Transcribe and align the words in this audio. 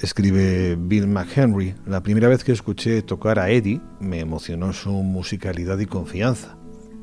Escribe 0.00 0.76
Bill 0.76 1.06
McHenry, 1.06 1.74
la 1.84 2.02
primera 2.02 2.28
vez 2.28 2.42
que 2.42 2.52
escuché 2.52 3.02
tocar 3.02 3.38
a 3.38 3.50
Eddie 3.50 3.82
me 4.00 4.20
emocionó 4.20 4.72
su 4.72 4.90
musicalidad 4.90 5.78
y 5.78 5.84
confianza. 5.84 6.56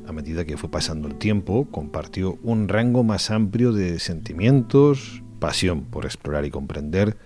A 0.08 0.12
medida 0.12 0.46
que 0.46 0.58
fue 0.58 0.72
pasando 0.72 1.08
el 1.08 1.16
tiempo, 1.16 1.68
compartió 1.70 2.40
un 2.42 2.68
rango 2.68 3.04
más 3.04 3.30
amplio 3.30 3.72
de 3.72 4.00
sentimientos, 4.00 5.22
pasión 5.40 5.86
por 5.86 6.06
explorar 6.06 6.46
y 6.46 6.50
comprender, 6.50 7.18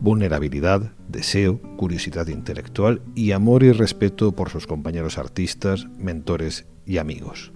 vulnerabilidad, 0.00 0.92
deseo, 1.06 1.60
curiosidad 1.76 2.28
intelectual 2.28 3.02
y 3.14 3.32
amor 3.32 3.62
y 3.62 3.72
respeto 3.72 4.32
por 4.32 4.48
sus 4.48 4.66
compañeros 4.66 5.18
artistas, 5.18 5.86
mentores 5.98 6.64
y 6.86 6.96
amigos. 6.96 7.52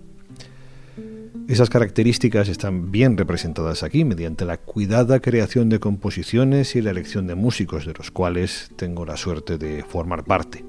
Esas 1.46 1.68
características 1.68 2.48
están 2.48 2.90
bien 2.90 3.18
representadas 3.18 3.82
aquí 3.82 4.06
mediante 4.06 4.46
la 4.46 4.56
cuidada 4.56 5.20
creación 5.20 5.68
de 5.68 5.78
composiciones 5.78 6.74
y 6.74 6.80
la 6.80 6.90
elección 6.90 7.26
de 7.26 7.34
músicos 7.34 7.84
de 7.84 7.92
los 7.92 8.10
cuales 8.10 8.70
tengo 8.76 9.04
la 9.04 9.18
suerte 9.18 9.58
de 9.58 9.82
formar 9.82 10.24
parte. 10.24 10.64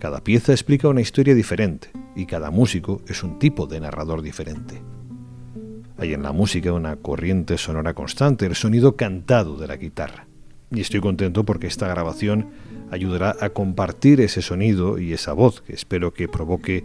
Cada 0.00 0.24
pieza 0.24 0.50
explica 0.50 0.88
una 0.88 1.02
historia 1.02 1.36
diferente 1.36 1.92
y 2.16 2.26
cada 2.26 2.50
músico 2.50 3.00
es 3.06 3.22
un 3.22 3.38
tipo 3.38 3.68
de 3.68 3.78
narrador 3.78 4.22
diferente. 4.22 4.82
Hay 5.98 6.14
en 6.14 6.24
la 6.24 6.32
música 6.32 6.72
una 6.72 6.96
corriente 6.96 7.56
sonora 7.56 7.94
constante, 7.94 8.46
el 8.46 8.56
sonido 8.56 8.96
cantado 8.96 9.56
de 9.56 9.68
la 9.68 9.76
guitarra. 9.76 10.26
Y 10.72 10.80
estoy 10.80 11.00
contento 11.00 11.44
porque 11.44 11.68
esta 11.68 11.86
grabación 11.86 12.48
ayudará 12.90 13.36
a 13.40 13.50
compartir 13.50 14.20
ese 14.20 14.42
sonido 14.42 14.98
y 14.98 15.12
esa 15.12 15.32
voz 15.32 15.60
que 15.60 15.74
espero 15.74 16.12
que 16.12 16.26
provoque 16.26 16.84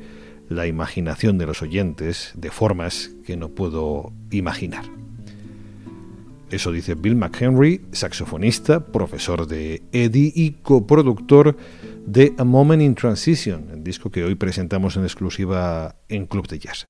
la 0.50 0.68
imaginación 0.68 1.38
de 1.38 1.46
los 1.46 1.62
oyentes 1.62 2.34
de 2.36 2.52
formas 2.52 3.12
que 3.26 3.38
no 3.38 3.50
puedo 3.50 4.14
imaginar. 4.32 4.86
Eso 6.52 6.72
dice 6.72 6.96
Bill 6.96 7.16
McHenry, 7.16 7.82
saxofonista, 7.92 8.86
profesor 8.86 9.48
de 9.48 9.82
Eddie 9.92 10.32
y 10.36 10.52
coproductor 10.62 11.58
de 12.06 12.34
A 12.38 12.44
Moment 12.44 12.84
in 12.84 12.96
Transition, 12.96 13.70
el 13.72 13.84
disco 13.84 14.12
que 14.12 14.24
hoy 14.24 14.36
presentamos 14.36 14.96
en 14.96 15.04
exclusiva 15.04 15.96
en 16.08 16.28
Club 16.28 16.48
de 16.48 16.60
Jazz. 16.60 16.86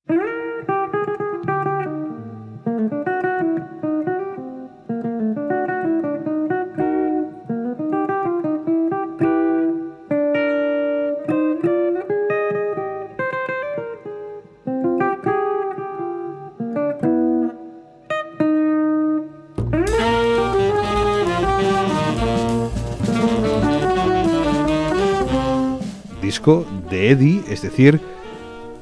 De 26.90 27.10
Eddie, 27.10 27.42
es 27.48 27.62
decir, 27.62 28.00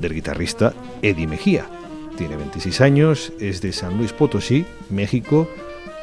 del 0.01 0.15
guitarrista 0.15 0.75
Eddie 1.03 1.27
Mejía. 1.27 1.67
Tiene 2.17 2.37
26 2.37 2.81
años, 2.81 3.33
es 3.41 3.61
de 3.61 3.73
San 3.73 3.97
Luis 3.97 4.13
Potosí, 4.13 4.65
México, 4.91 5.49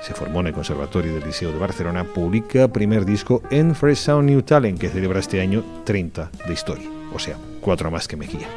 se 0.02 0.14
formó 0.14 0.40
en 0.42 0.48
el 0.48 0.54
Conservatorio 0.54 1.14
del 1.14 1.24
Liceo 1.24 1.52
de 1.52 1.60
Barcelona, 1.60 2.04
publica 2.04 2.68
primer 2.68 3.06
disco 3.06 3.44
en 3.52 3.76
Fresh 3.76 3.98
Sound 3.98 4.30
New 4.30 4.42
Talent, 4.42 4.80
que 4.80 4.90
celebra 4.90 5.20
este 5.20 5.42
año 5.42 5.64
30 5.84 6.32
de 6.48 6.54
historia, 6.54 6.90
o 7.14 7.20
sea, 7.20 7.38
cuatro 7.62 7.92
más 7.92 8.08
que 8.08 8.18
Mejía. 8.18 8.48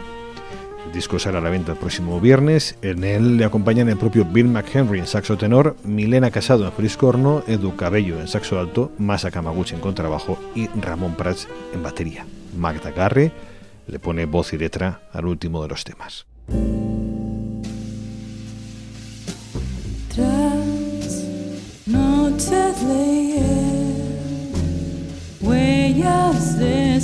El 0.87 0.93
disco 0.93 1.19
sale 1.19 1.39
a 1.39 1.41
la 1.41 1.51
venta 1.51 1.73
el 1.73 1.79
próximo 1.79 2.21
viernes. 2.21 2.77
En 2.81 3.05
él 3.05 3.37
le 3.37 3.45
acompañan 3.45 3.89
el 3.89 3.97
propio 3.97 4.25
Bill 4.25 4.47
McHenry 4.47 5.01
en 5.01 5.07
saxo 5.07 5.37
tenor, 5.37 5.77
Milena 5.85 6.31
Casado 6.31 6.65
en 6.65 6.73
friscorno, 6.73 7.43
Edu 7.47 7.75
Cabello 7.77 8.21
en 8.21 8.29
saxo 8.29 8.59
alto, 8.59 8.93
Masa 8.99 9.31
Kamaguchi 9.31 9.75
en 9.75 9.81
contrabajo 9.81 10.39
y 10.55 10.69
Ramón 10.69 11.15
Prats 11.15 11.49
en 11.75 11.83
batería. 11.83 12.25
Magda 12.57 12.91
Garre 12.91 13.33
le 13.87 13.99
pone 13.99 14.27
voz 14.27 14.53
y 14.53 14.59
letra 14.59 15.03
al 15.13 15.27
último 15.27 15.63
de 15.63 15.69
los 15.69 15.85
temas. 15.85 16.27
Tras 20.15 21.25
noches 21.87 22.77
huellas 25.41 26.59
de 26.59 27.01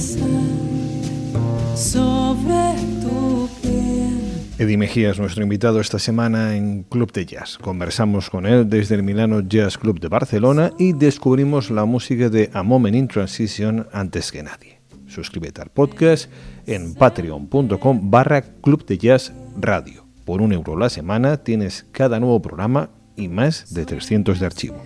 sobre 1.77 2.75
tu 3.03 3.49
piel. 3.63 3.91
Eddie 4.59 4.77
Mejía 4.77 5.11
es 5.11 5.19
nuestro 5.19 5.43
invitado 5.43 5.81
esta 5.81 5.99
semana 5.99 6.57
en 6.57 6.83
Club 6.85 7.13
de 7.13 7.27
Jazz. 7.27 7.59
Conversamos 7.59 8.31
con 8.31 8.47
él 8.47 8.69
desde 8.69 8.95
el 8.95 9.03
Milano 9.03 9.41
Jazz 9.41 9.79
Club 9.79 9.99
de 10.01 10.09
Barcelona 10.09 10.73
y 10.79 10.93
descubrimos 10.93 11.71
la 11.71 11.85
música 11.85 12.29
de 12.29 12.51
A 12.53 12.63
Moment 12.63 12.97
in 12.97 13.09
Transition 13.09 13.89
antes 13.93 14.31
que 14.31 14.43
nadie. 14.43 14.80
Suscríbete 15.11 15.61
al 15.61 15.71
podcast 15.71 16.31
en 16.67 16.95
patreon.com 16.95 18.11
barra 18.11 18.43
Club 18.43 18.87
de 18.87 18.97
Jazz 18.97 19.33
Radio. 19.59 20.07
Por 20.25 20.41
un 20.41 20.53
euro 20.53 20.77
la 20.77 20.89
semana 20.89 21.39
tienes 21.39 21.87
cada 21.93 22.21
nuevo 22.21 22.41
programa 22.41 22.91
y 23.17 23.29
más 23.29 23.75
de 23.75 23.85
300 23.85 24.39
de 24.39 24.47
archivo. 24.47 24.77